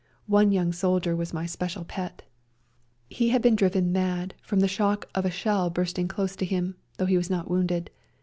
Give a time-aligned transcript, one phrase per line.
[0.25, 2.23] One young soldier was my special pet;
[3.07, 5.69] he had been driven mad REJOINING THE SERBIANS 17 from the shock of a shell
[5.69, 7.91] bursting close to him, though he was not wounded.